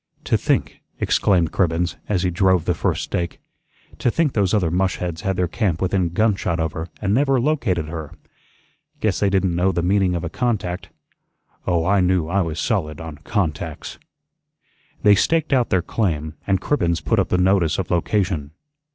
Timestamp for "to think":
0.23-0.81, 3.99-4.33